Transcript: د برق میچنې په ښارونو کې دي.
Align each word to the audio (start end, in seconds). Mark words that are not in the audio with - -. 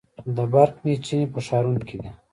د 0.35 0.37
برق 0.53 0.75
میچنې 0.83 1.25
په 1.33 1.39
ښارونو 1.47 1.81
کې 1.87 1.97
دي. 2.01 2.09